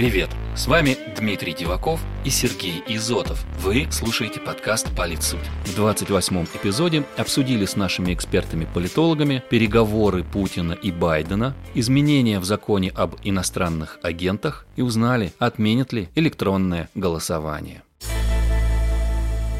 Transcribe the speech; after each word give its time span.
Привет! 0.00 0.30
С 0.56 0.66
вами 0.66 0.96
Дмитрий 1.14 1.52
Диваков 1.52 2.00
и 2.24 2.30
Сергей 2.30 2.82
Изотов. 2.86 3.44
Вы 3.58 3.86
слушаете 3.90 4.40
подкаст 4.40 4.88
«Политсуть». 4.96 5.44
В 5.66 5.78
28-м 5.78 6.44
эпизоде 6.54 7.04
обсудили 7.18 7.66
с 7.66 7.76
нашими 7.76 8.14
экспертами-политологами 8.14 9.42
переговоры 9.50 10.24
Путина 10.24 10.72
и 10.72 10.90
Байдена, 10.90 11.54
изменения 11.74 12.40
в 12.40 12.46
законе 12.46 12.88
об 12.88 13.16
иностранных 13.24 13.98
агентах 14.02 14.64
и 14.74 14.80
узнали, 14.80 15.34
отменят 15.38 15.92
ли 15.92 16.08
электронное 16.14 16.88
голосование. 16.94 17.82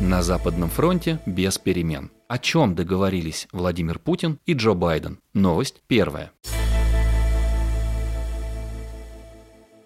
На 0.01 0.23
Западном 0.23 0.71
фронте 0.71 1.21
без 1.27 1.59
перемен. 1.59 2.11
О 2.29 2.39
чем 2.39 2.75
договорились 2.75 3.47
Владимир 3.53 3.99
Путин 3.99 4.39
и 4.47 4.55
Джо 4.55 4.73
Байден? 4.73 5.19
Новость 5.35 5.83
первая. 5.87 6.33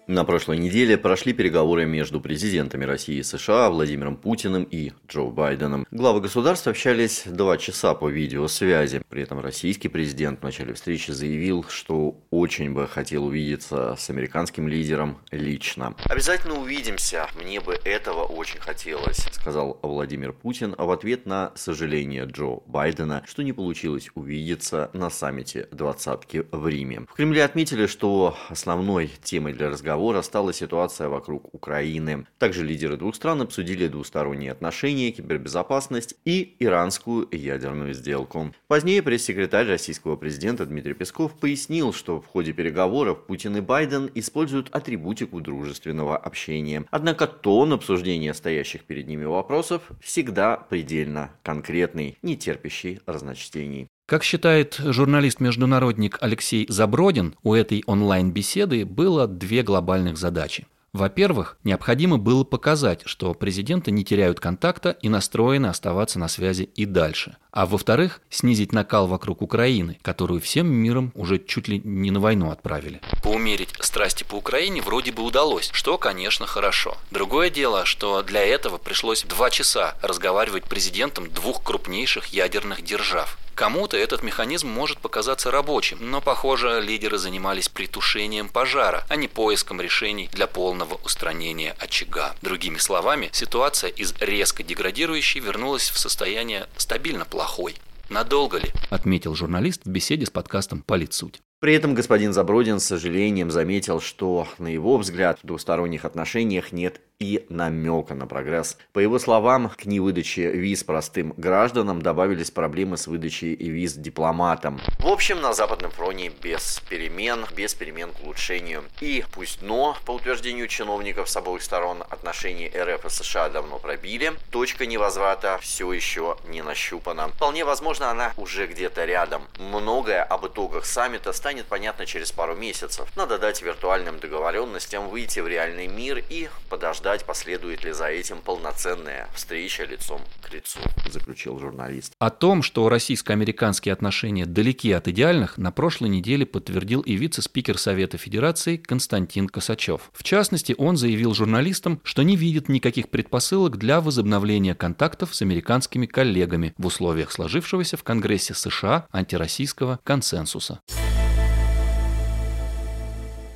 На 0.07 0.23
прошлой 0.23 0.59
неделе 0.59 0.99
прошли 0.99 1.33
переговоры 1.33 1.87
между 1.87 2.21
президентами 2.21 2.85
России 2.85 3.17
и 3.17 3.23
США 3.23 3.71
Владимиром 3.71 4.17
Путиным 4.17 4.63
и 4.63 4.91
Джо 5.07 5.23
Байденом. 5.31 5.87
Главы 5.89 6.21
государств 6.21 6.67
общались 6.67 7.23
два 7.25 7.57
часа 7.57 7.95
по 7.95 8.07
видеосвязи. 8.07 9.01
При 9.09 9.23
этом 9.23 9.39
российский 9.39 9.87
президент 9.87 10.41
в 10.41 10.43
начале 10.43 10.75
встречи 10.75 11.09
заявил, 11.09 11.65
что 11.67 12.19
очень 12.29 12.71
бы 12.71 12.87
хотел 12.87 13.25
увидеться 13.25 13.95
с 13.97 14.11
американским 14.11 14.67
лидером 14.67 15.17
лично. 15.31 15.95
«Обязательно 16.03 16.59
увидимся, 16.59 17.27
мне 17.41 17.59
бы 17.59 17.73
этого 17.83 18.25
очень 18.25 18.59
хотелось», 18.59 19.27
сказал 19.31 19.79
Владимир 19.81 20.33
Путин 20.33 20.75
в 20.77 20.91
ответ 20.91 21.25
на 21.25 21.51
сожаление 21.55 22.25
Джо 22.25 22.59
Байдена, 22.67 23.23
что 23.25 23.41
не 23.41 23.53
получилось 23.53 24.11
увидеться 24.13 24.91
на 24.93 25.09
саммите 25.09 25.67
двадцатки 25.71 26.45
в 26.51 26.67
Риме. 26.67 27.07
В 27.09 27.15
Кремле 27.15 27.43
отметили, 27.43 27.87
что 27.87 28.37
основной 28.49 29.09
темой 29.23 29.53
для 29.53 29.71
разговора 29.71 29.94
разговора 29.95 30.21
стала 30.23 30.51
ситуация 30.51 31.07
вокруг 31.07 31.53
Украины. 31.53 32.27
Также 32.37 32.65
лидеры 32.65 32.97
двух 32.97 33.15
стран 33.15 33.41
обсудили 33.41 33.87
двусторонние 33.87 34.51
отношения, 34.51 35.11
кибербезопасность 35.11 36.15
и 36.25 36.57
иранскую 36.59 37.29
ядерную 37.31 37.93
сделку. 37.93 38.53
Позднее 38.67 39.01
пресс-секретарь 39.01 39.67
российского 39.67 40.17
президента 40.17 40.65
Дмитрий 40.65 40.95
Песков 40.95 41.39
пояснил, 41.39 41.93
что 41.93 42.19
в 42.19 42.27
ходе 42.27 42.51
переговоров 42.51 43.25
Путин 43.25 43.55
и 43.55 43.61
Байден 43.61 44.11
используют 44.15 44.67
атрибутику 44.75 45.39
дружественного 45.39 46.17
общения. 46.17 46.83
Однако 46.91 47.25
тон 47.25 47.71
обсуждения 47.71 48.33
стоящих 48.33 48.83
перед 48.83 49.07
ними 49.07 49.23
вопросов 49.23 49.81
всегда 50.01 50.57
предельно 50.57 51.31
конкретный, 51.41 52.17
не 52.21 52.35
терпящий 52.35 52.99
разночтений. 53.05 53.87
Как 54.07 54.23
считает 54.23 54.75
журналист-международник 54.77 56.19
Алексей 56.21 56.67
Забродин, 56.69 57.33
у 57.41 57.55
этой 57.55 57.83
онлайн-беседы 57.87 58.85
было 58.85 59.27
две 59.27 59.63
глобальных 59.63 60.17
задачи. 60.17 60.67
Во-первых, 60.93 61.57
необходимо 61.63 62.19
было 62.19 62.43
показать, 62.43 63.01
что 63.05 63.33
президенты 63.33 63.89
не 63.89 64.05
теряют 64.05 64.39
контакта 64.39 64.91
и 64.91 65.09
настроены 65.09 65.65
оставаться 65.65 66.19
на 66.19 66.27
связи 66.27 66.69
и 66.75 66.85
дальше. 66.85 67.37
А 67.49 67.65
во-вторых, 67.65 68.21
снизить 68.29 68.73
накал 68.73 69.07
вокруг 69.07 69.41
Украины, 69.41 69.97
которую 70.03 70.39
всем 70.39 70.67
миром 70.67 71.11
уже 71.15 71.39
чуть 71.39 71.67
ли 71.67 71.81
не 71.83 72.11
на 72.11 72.19
войну 72.19 72.51
отправили. 72.51 73.01
Поумерить 73.25 73.73
страсти 73.79 74.23
по 74.23 74.35
Украине 74.35 74.83
вроде 74.83 75.11
бы 75.11 75.23
удалось, 75.23 75.71
что, 75.73 75.97
конечно, 75.97 76.45
хорошо. 76.45 76.95
Другое 77.09 77.49
дело, 77.49 77.83
что 77.83 78.21
для 78.21 78.45
этого 78.45 78.77
пришлось 78.77 79.23
два 79.23 79.49
часа 79.49 79.95
разговаривать 80.03 80.65
президентом 80.65 81.31
двух 81.31 81.63
крупнейших 81.63 82.27
ядерных 82.27 82.83
держав. 82.83 83.39
Кому-то 83.55 83.97
этот 83.97 84.21
механизм 84.21 84.67
может 84.67 84.99
показаться 84.99 85.49
рабочим, 85.49 85.97
но, 86.01 86.21
похоже, 86.21 86.83
лидеры 86.85 87.17
занимались 87.17 87.67
притушением 87.67 88.47
пожара, 88.47 89.07
а 89.09 89.15
не 89.15 89.27
поиском 89.27 89.81
решений 89.81 90.29
для 90.31 90.45
полного 90.45 90.99
устранения 91.03 91.75
очага. 91.79 92.35
Другими 92.43 92.77
словами, 92.77 93.31
ситуация 93.33 93.89
из 93.89 94.13
резко 94.19 94.61
деградирующей 94.61 95.39
вернулась 95.39 95.89
в 95.89 95.97
состояние 95.97 96.67
стабильно 96.77 97.25
плохой. 97.25 97.73
Надолго 98.07 98.59
ли? 98.59 98.69
Отметил 98.91 99.33
журналист 99.33 99.81
в 99.83 99.89
беседе 99.89 100.27
с 100.27 100.29
подкастом 100.29 100.83
«Политсуть». 100.83 101.41
При 101.59 101.73
этом 101.73 101.95
господин 101.95 102.33
Забродин 102.33 102.79
с 102.79 102.85
сожалением 102.85 103.49
заметил, 103.49 104.01
что, 104.01 104.47
на 104.57 104.67
его 104.67 104.97
взгляд, 104.97 105.39
в 105.41 105.47
двусторонних 105.47 106.05
отношениях 106.05 106.71
нет 106.71 107.01
и 107.19 107.45
намека 107.49 108.13
на 108.13 108.27
прогресс. 108.27 108.77
По 108.91 108.99
его 108.99 109.19
словам, 109.19 109.69
к 109.69 109.85
невыдаче 109.85 110.51
виз 110.51 110.83
простым 110.83 111.33
гражданам 111.37 112.01
добавились 112.01 112.51
проблемы 112.51 112.97
с 112.97 113.07
выдачей 113.07 113.55
виз 113.55 113.93
дипломатам. 113.93 114.81
В 114.99 115.07
общем, 115.07 115.41
на 115.41 115.53
Западном 115.53 115.91
фронте 115.91 116.31
без 116.41 116.81
перемен, 116.89 117.45
без 117.55 117.73
перемен 117.73 118.11
к 118.11 118.23
улучшению. 118.23 118.83
И 118.99 119.23
пусть 119.33 119.61
но, 119.61 119.97
по 120.05 120.11
утверждению 120.11 120.67
чиновников 120.67 121.29
с 121.29 121.37
обоих 121.37 121.63
сторон, 121.63 122.03
отношения 122.09 122.69
РФ 122.69 123.05
и 123.05 123.09
США 123.09 123.49
давно 123.49 123.79
пробили, 123.79 124.33
точка 124.51 124.85
невозврата 124.85 125.57
все 125.61 125.91
еще 125.93 126.37
не 126.47 126.61
нащупана. 126.61 127.29
Вполне 127.29 127.63
возможно, 127.63 128.11
она 128.11 128.33
уже 128.37 128.67
где-то 128.67 129.05
рядом. 129.05 129.43
Многое 129.57 130.21
об 130.21 130.45
итогах 130.45 130.85
саммита 130.85 131.31
станет 131.45 131.67
понятно 131.67 132.07
через 132.07 132.31
пару 132.31 132.55
месяцев. 132.55 133.07
Надо 133.15 133.37
дать 133.37 133.61
виртуальным 133.61 134.17
договоренностям 134.17 135.09
выйти 135.09 135.41
в 135.41 135.47
реальный 135.47 135.85
мир 135.85 136.23
и 136.27 136.49
подождать 136.69 136.95
ждать, 136.95 137.25
последует 137.25 137.83
ли 137.83 137.91
за 137.91 138.07
этим 138.07 138.37
полноценная 138.41 139.27
встреча 139.35 139.83
лицом 139.83 140.21
к 140.41 140.51
лицу, 140.51 140.79
заключил 141.07 141.59
журналист. 141.59 142.13
О 142.17 142.31
том, 142.31 142.63
что 142.63 142.89
российско-американские 142.89 143.93
отношения 143.93 144.47
далеки 144.47 144.91
от 144.91 145.07
идеальных, 145.07 145.59
на 145.59 145.71
прошлой 145.71 146.09
неделе 146.09 146.47
подтвердил 146.47 147.01
и 147.01 147.13
вице-спикер 147.13 147.77
Совета 147.77 148.17
Федерации 148.17 148.77
Константин 148.77 149.47
Косачев. 149.47 150.09
В 150.13 150.23
частности, 150.23 150.73
он 150.79 150.97
заявил 150.97 151.35
журналистам, 151.35 152.01
что 152.03 152.23
не 152.23 152.35
видит 152.37 152.69
никаких 152.69 153.09
предпосылок 153.09 153.77
для 153.77 154.01
возобновления 154.01 154.73
контактов 154.73 155.35
с 155.35 155.43
американскими 155.43 156.07
коллегами 156.07 156.73
в 156.79 156.87
условиях 156.87 157.31
сложившегося 157.31 157.97
в 157.97 158.03
Конгрессе 158.03 158.55
США 158.55 159.05
антироссийского 159.11 159.99
консенсуса 160.03 160.79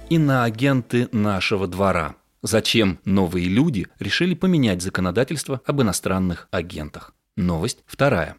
иноагенты 0.09 1.07
нашего 1.11 1.67
двора. 1.67 2.15
Зачем 2.41 2.99
новые 3.05 3.47
люди 3.47 3.87
решили 3.99 4.33
поменять 4.33 4.81
законодательство 4.81 5.61
об 5.65 5.81
иностранных 5.81 6.47
агентах? 6.51 7.13
Новость 7.37 7.83
вторая. 7.85 8.35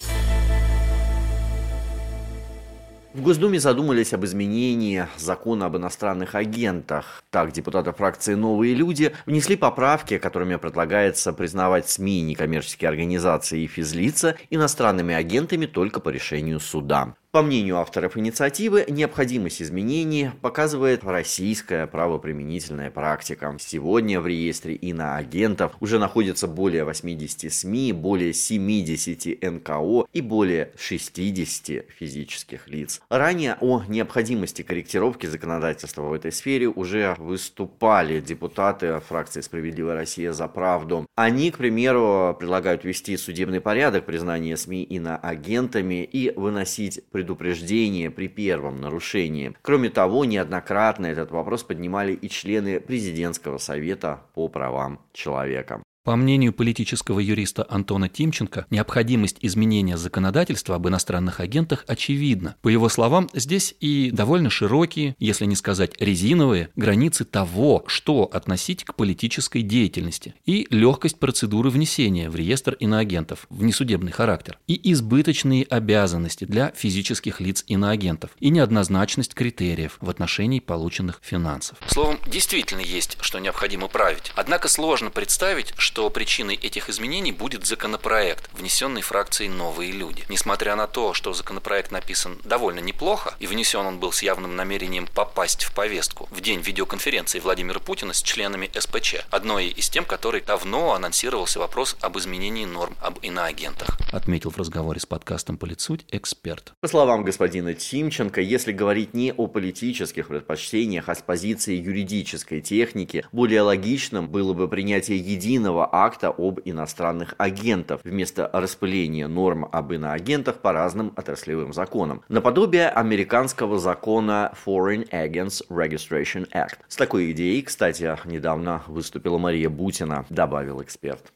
В 3.12 3.22
Госдуме 3.22 3.58
задумались 3.58 4.12
об 4.12 4.24
изменении 4.24 5.06
закона 5.16 5.66
об 5.66 5.76
иностранных 5.76 6.36
агентах. 6.36 7.24
Так, 7.30 7.50
депутаты 7.50 7.92
фракции 7.92 8.34
«Новые 8.34 8.72
люди» 8.72 9.12
внесли 9.26 9.56
поправки, 9.56 10.18
которыми 10.18 10.54
предлагается 10.54 11.32
признавать 11.32 11.88
СМИ, 11.88 12.22
некоммерческие 12.22 12.88
организации 12.88 13.62
и 13.62 13.66
физлица 13.66 14.36
иностранными 14.48 15.12
агентами 15.12 15.66
только 15.66 15.98
по 15.98 16.08
решению 16.08 16.60
суда. 16.60 17.16
По 17.32 17.42
мнению 17.42 17.76
авторов 17.76 18.16
инициативы, 18.16 18.84
необходимость 18.88 19.62
изменений 19.62 20.32
показывает 20.42 21.04
российская 21.04 21.86
правоприменительная 21.86 22.90
практика. 22.90 23.54
Сегодня 23.60 24.20
в 24.20 24.26
реестре 24.26 24.74
иноагентов 24.74 25.76
уже 25.78 26.00
находится 26.00 26.48
более 26.48 26.82
80 26.82 27.52
СМИ, 27.52 27.92
более 27.92 28.32
70 28.32 29.44
НКО 29.44 30.06
и 30.12 30.20
более 30.20 30.72
60 30.76 31.84
физических 31.88 32.66
лиц. 32.66 33.00
Ранее 33.08 33.56
о 33.60 33.84
необходимости 33.86 34.62
корректировки 34.62 35.26
законодательства 35.26 36.02
в 36.02 36.12
этой 36.12 36.32
сфере 36.32 36.66
уже 36.66 37.14
выступали 37.16 38.18
депутаты 38.20 39.00
фракции 39.06 39.40
«Справедливая 39.40 39.94
Россия 39.94 40.32
за 40.32 40.48
правду». 40.48 41.06
Они, 41.14 41.52
к 41.52 41.58
примеру, 41.58 42.34
предлагают 42.36 42.82
ввести 42.82 43.16
судебный 43.16 43.60
порядок 43.60 44.04
признания 44.04 44.56
СМИ 44.56 44.82
иноагентами 44.82 46.02
и 46.02 46.32
выносить 46.34 47.00
предупреждение 47.20 48.10
при 48.10 48.28
первом 48.28 48.80
нарушении. 48.80 49.52
Кроме 49.60 49.90
того, 49.90 50.24
неоднократно 50.24 51.04
этот 51.04 51.30
вопрос 51.30 51.62
поднимали 51.62 52.14
и 52.14 52.30
члены 52.30 52.80
президентского 52.80 53.58
совета 53.58 54.22
по 54.32 54.48
правам 54.48 55.00
человека. 55.12 55.82
По 56.02 56.16
мнению 56.16 56.54
политического 56.54 57.20
юриста 57.20 57.66
Антона 57.68 58.08
Тимченко, 58.08 58.64
необходимость 58.70 59.36
изменения 59.42 59.98
законодательства 59.98 60.76
об 60.76 60.88
иностранных 60.88 61.40
агентах 61.40 61.84
очевидна. 61.86 62.56
По 62.62 62.70
его 62.70 62.88
словам, 62.88 63.28
здесь 63.34 63.74
и 63.80 64.10
довольно 64.10 64.48
широкие, 64.48 65.14
если 65.18 65.44
не 65.44 65.54
сказать 65.56 66.00
резиновые, 66.00 66.70
границы 66.74 67.26
того, 67.26 67.84
что 67.86 68.22
относить 68.32 68.84
к 68.84 68.94
политической 68.94 69.60
деятельности, 69.60 70.34
и 70.46 70.66
легкость 70.70 71.18
процедуры 71.18 71.68
внесения 71.68 72.30
в 72.30 72.36
реестр 72.36 72.78
иноагентов, 72.80 73.46
в 73.50 73.62
несудебный 73.62 74.10
характер, 74.10 74.58
и 74.66 74.92
избыточные 74.92 75.64
обязанности 75.64 76.46
для 76.46 76.72
физических 76.74 77.40
лиц 77.40 77.62
иноагентов, 77.66 78.30
и 78.38 78.48
неоднозначность 78.48 79.34
критериев 79.34 79.98
в 80.00 80.08
отношении 80.08 80.60
полученных 80.60 81.20
финансов. 81.22 81.76
Словом, 81.88 82.18
действительно 82.26 82.80
есть, 82.80 83.18
что 83.20 83.38
необходимо 83.38 83.86
править. 83.88 84.32
Однако 84.34 84.68
сложно 84.68 85.10
представить, 85.10 85.74
что 85.90 86.08
причиной 86.08 86.54
этих 86.54 86.88
изменений 86.88 87.32
будет 87.32 87.66
законопроект, 87.66 88.48
внесенный 88.52 89.02
фракцией 89.02 89.48
«Новые 89.48 89.90
люди». 89.90 90.22
Несмотря 90.28 90.76
на 90.76 90.86
то, 90.86 91.14
что 91.14 91.32
законопроект 91.32 91.90
написан 91.90 92.38
довольно 92.44 92.78
неплохо 92.78 93.34
и 93.40 93.48
внесен 93.48 93.84
он 93.84 93.98
был 93.98 94.12
с 94.12 94.22
явным 94.22 94.54
намерением 94.54 95.08
попасть 95.12 95.64
в 95.64 95.74
повестку 95.74 96.28
в 96.30 96.40
день 96.42 96.60
видеоконференции 96.60 97.40
Владимира 97.40 97.80
Путина 97.80 98.12
с 98.12 98.22
членами 98.22 98.70
СПЧ, 98.72 99.16
одной 99.30 99.66
из 99.66 99.88
тем, 99.88 100.04
которой 100.04 100.42
давно 100.42 100.94
анонсировался 100.94 101.58
вопрос 101.58 101.96
об 102.00 102.16
изменении 102.18 102.66
норм 102.66 102.94
об 103.00 103.18
иноагентах, 103.22 103.98
отметил 104.12 104.50
в 104.52 104.58
разговоре 104.58 105.00
с 105.00 105.06
подкастом 105.06 105.58
«Политсуть» 105.58 106.04
эксперт. 106.12 106.72
По 106.80 106.86
словам 106.86 107.24
господина 107.24 107.74
Тимченко, 107.74 108.40
если 108.40 108.70
говорить 108.70 109.12
не 109.12 109.32
о 109.32 109.48
политических 109.48 110.28
предпочтениях, 110.28 111.08
а 111.08 111.16
с 111.16 111.20
позиции 111.20 111.74
юридической 111.74 112.60
техники, 112.60 113.24
более 113.32 113.62
логичным 113.62 114.28
было 114.28 114.52
бы 114.52 114.68
принятие 114.68 115.18
единого 115.18 115.79
акта 115.90 116.28
об 116.30 116.60
иностранных 116.64 117.34
агентов 117.38 118.00
вместо 118.04 118.50
распыления 118.52 119.28
норм 119.28 119.68
об 119.70 119.92
иноагентах 119.92 120.56
по 120.56 120.72
разным 120.72 121.12
отраслевым 121.16 121.72
законам. 121.72 122.22
Наподобие 122.28 122.88
американского 122.88 123.78
закона 123.78 124.52
Foreign 124.66 125.08
Agents 125.10 125.62
Registration 125.68 126.48
Act. 126.52 126.78
С 126.88 126.96
такой 126.96 127.32
идеей, 127.32 127.62
кстати, 127.62 128.16
недавно 128.24 128.82
выступила 128.86 129.38
Мария 129.38 129.68
Бутина, 129.68 130.26
добавил 130.30 130.82
эксперт. 130.82 131.32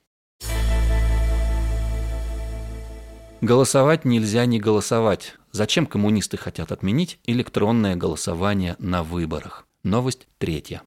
Голосовать 3.41 4.07
нельзя 4.07 4.47
не 4.47 4.59
голосовать. 4.59 5.37
Зачем 5.53 5.87
коммунисты 5.87 6.39
хотят 6.39 6.73
отменить 6.73 7.19
электронное 7.27 7.95
голосование 7.95 8.75
на 8.79 9.03
выборах? 9.03 9.67
Новость 9.83 10.27
третья. 10.39 10.81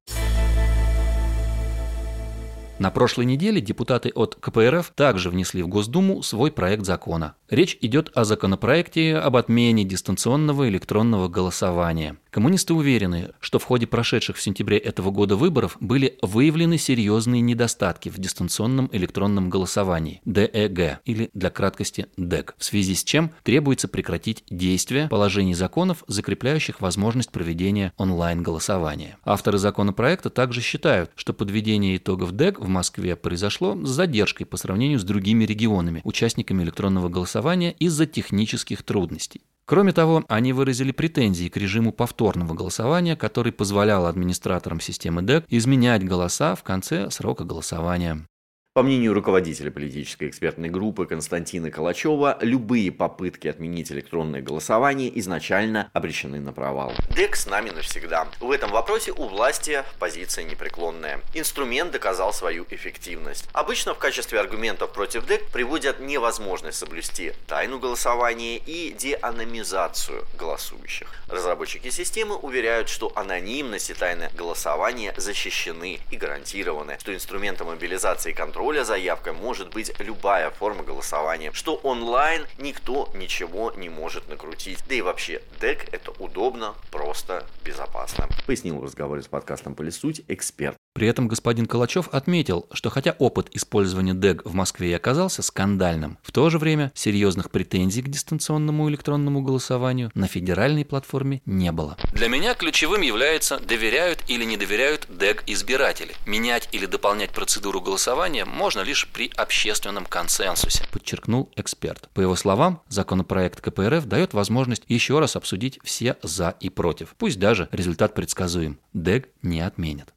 На 2.80 2.92
прошлой 2.92 3.26
неделе 3.26 3.60
депутаты 3.60 4.12
от 4.14 4.36
КПРФ 4.36 4.92
также 4.94 5.32
внесли 5.32 5.64
в 5.64 5.68
Госдуму 5.68 6.22
свой 6.22 6.52
проект 6.52 6.86
закона. 6.86 7.34
Речь 7.50 7.76
идет 7.82 8.12
о 8.14 8.24
законопроекте 8.24 9.16
об 9.16 9.36
отмене 9.36 9.84
дистанционного 9.84 10.70
электронного 10.70 11.28
голосования. 11.28 12.18
Коммунисты 12.30 12.76
уверены, 12.76 13.32
что 13.40 13.58
в 13.58 13.64
ходе 13.64 13.88
прошедших 13.88 14.38
в 14.38 14.42
сентябре 14.42 14.78
этого 14.78 15.10
года 15.10 15.36
выборов 15.36 15.76
были 15.80 16.20
выявлены 16.22 16.78
серьезные 16.78 17.42
недостатки 17.42 18.10
в 18.10 18.20
дистанционном 18.20 18.90
электронном 18.92 19.50
голосовании 19.50 20.22
ДЭГ 20.26 21.00
или 21.06 21.32
для 21.34 21.50
краткости 21.50 22.08
ДЭГ, 22.16 22.54
в 22.60 22.64
связи 22.64 22.94
с 22.94 23.04
чем 23.04 23.32
требуется 23.42 23.88
прекратить 23.88 24.44
действие 24.52 25.08
положений 25.08 25.56
законов, 25.56 26.04
закрепляющих 26.08 26.80
возможность 26.80 27.32
проведения 27.32 27.92
онлайн-голосования. 27.98 29.18
Авторы 29.24 29.58
законопроекта 29.58 30.30
также 30.30 30.62
считают, 30.62 31.10
что 31.16 31.34
подведение 31.34 31.98
итогов 31.98 32.34
ДЭГ 32.34 32.60
в 32.68 32.70
Москве 32.70 33.16
произошло 33.16 33.78
с 33.86 33.90
задержкой 33.90 34.46
по 34.46 34.58
сравнению 34.58 35.00
с 35.00 35.04
другими 35.06 35.46
регионами, 35.46 36.02
участниками 36.04 36.64
электронного 36.64 37.08
голосования 37.08 37.72
из-за 37.80 38.06
технических 38.06 38.84
трудностей. 38.84 39.42
Кроме 39.66 39.94
того, 39.94 40.26
они 40.28 40.52
выразили 40.52 40.92
претензии 40.92 41.48
к 41.48 41.56
режиму 41.56 41.94
повторного 41.94 42.54
голосования, 42.54 43.16
который 43.16 43.54
позволял 43.54 44.06
администраторам 44.06 44.82
системы 44.82 45.22
ДЭК 45.22 45.46
изменять 45.48 46.06
голоса 46.06 46.56
в 46.56 46.64
конце 46.64 47.10
срока 47.10 47.46
голосования. 47.46 48.28
По 48.78 48.84
мнению 48.84 49.16
руководителя 49.16 49.72
политической 49.72 50.30
экспертной 50.30 50.70
группы 50.70 51.08
Константина 51.08 51.72
Калачева, 51.72 52.38
любые 52.42 52.92
попытки 52.92 53.48
отменить 53.48 53.92
электронное 53.92 54.44
голосование 54.44 55.10
изначально 55.20 55.90
обречены 55.94 56.40
на 56.40 56.54
провал. 56.54 56.94
ДЭК 57.10 57.36
с 57.36 57.48
нами 57.48 57.72
навсегда. 57.72 58.28
В 58.40 58.52
этом 58.52 58.70
вопросе 58.70 59.14
у 59.14 59.30
власти 59.30 59.84
позиция 59.98 60.44
непреклонная. 60.44 61.22
Инструмент 61.34 61.90
доказал 61.90 62.32
свою 62.34 62.68
эффективность. 62.70 63.50
Обычно 63.52 63.96
в 63.96 63.98
качестве 63.98 64.40
аргументов 64.40 64.94
против 64.94 65.26
ДЭК 65.26 65.48
приводят 65.52 66.00
невозможность 66.00 66.78
соблюсти 66.78 67.34
тайну 67.48 67.80
голосования 67.80 68.58
и 68.58 68.94
деанонимизацию 68.96 70.24
голосующих. 70.38 71.08
Разработчики 71.30 71.90
системы 71.90 72.36
уверяют, 72.36 72.90
что 72.90 73.12
анонимность 73.16 73.90
и 73.90 73.96
тайное 73.96 74.30
голосование 74.38 75.16
защищены 75.18 76.00
и 76.12 76.16
гарантированы, 76.16 76.98
что 77.00 77.12
инструменты 77.12 77.64
мобилизации 77.64 78.30
и 78.30 78.36
контроля 78.36 78.67
контроля 78.68 78.84
заявкой 78.84 79.32
может 79.32 79.74
быть 79.74 79.94
любая 80.00 80.50
форма 80.50 80.84
голосования, 80.84 81.54
что 81.54 81.76
онлайн 81.84 82.46
никто 82.58 83.10
ничего 83.16 83.72
не 83.78 83.88
может 83.88 84.28
накрутить. 84.28 84.80
Да 84.90 84.96
и 84.96 85.00
вообще, 85.00 85.42
дек 85.62 85.88
это 85.94 86.12
удобно, 86.20 86.76
просто, 86.92 87.46
безопасно. 87.64 88.28
Пояснил 88.46 88.80
в 88.80 88.84
разговоре 88.84 89.22
с 89.22 89.28
подкастом 89.28 89.74
«Полисуть» 89.74 90.22
эксперт. 90.28 90.76
При 90.98 91.08
этом 91.08 91.28
господин 91.28 91.68
Калачев 91.68 92.10
отметил, 92.12 92.66
что 92.72 92.90
хотя 92.90 93.16
опыт 93.20 93.50
использования 93.52 94.16
ДЭГ 94.16 94.44
в 94.46 94.56
Москве 94.56 94.90
и 94.90 94.94
оказался 94.94 95.44
скандальным, 95.44 96.18
в 96.24 96.32
то 96.32 96.50
же 96.50 96.58
время 96.58 96.92
серьезных 96.96 97.52
претензий 97.52 98.02
к 98.02 98.08
дистанционному 98.08 98.90
электронному 98.90 99.44
голосованию 99.44 100.10
на 100.16 100.26
федеральной 100.26 100.86
платформе 100.86 101.44
не 101.46 101.72
было. 101.72 101.98
Для 102.14 102.30
меня 102.30 102.56
ключевым 102.56 103.02
является, 103.02 103.60
доверяют 103.60 104.24
или 104.28 104.44
не 104.44 104.58
доверяют 104.58 105.06
ДЭГ 105.08 105.44
избиратели. 105.46 106.16
Менять 106.26 106.68
или 106.72 106.88
дополнять 106.88 107.30
процедуру 107.30 107.80
голосования 107.80 108.46
можно 108.46 108.82
лишь 108.82 109.08
при 109.08 109.30
общественном 109.36 110.08
консенсусе, 110.08 110.84
подчеркнул 110.92 111.52
эксперт. 111.56 112.10
По 112.16 112.22
его 112.22 112.36
словам, 112.36 112.82
законопроект 112.90 113.62
КПРФ 113.62 114.08
дает 114.08 114.34
возможность 114.34 114.82
еще 114.88 115.20
раз 115.20 115.36
обсудить 115.36 115.78
все 115.84 116.18
«за» 116.24 116.56
и 116.60 116.72
«против». 116.72 117.14
Пусть 117.20 117.38
даже 117.38 117.70
результат 117.72 118.16
предсказуем. 118.16 118.80
ДЭГ 118.94 119.30
не 119.44 119.62
отменят. 119.62 120.12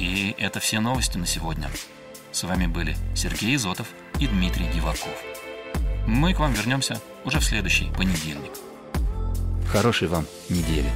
И 0.00 0.34
это 0.38 0.60
все 0.60 0.80
новости 0.80 1.18
на 1.18 1.26
сегодня. 1.26 1.70
С 2.32 2.44
вами 2.44 2.66
были 2.66 2.96
Сергей 3.14 3.54
Изотов 3.56 3.86
и 4.18 4.26
Дмитрий 4.26 4.66
Диваков. 4.74 5.14
Мы 6.06 6.32
к 6.32 6.38
вам 6.38 6.54
вернемся 6.54 6.98
уже 7.26 7.38
в 7.38 7.44
следующий 7.44 7.92
понедельник. 7.92 8.52
Хорошей 9.70 10.08
вам 10.08 10.26
недели. 10.48 10.90